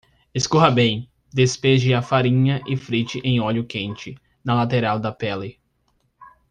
Escorra 0.33 0.71
bem, 0.71 1.07
despeje 1.31 1.93
a 1.93 2.01
farinha 2.01 2.59
e 2.67 2.75
frite 2.75 3.21
em 3.23 3.39
óleo 3.39 3.63
quente, 3.63 4.15
na 4.43 4.55
lateral 4.55 4.99
da 4.99 5.11
pele. 5.11 5.59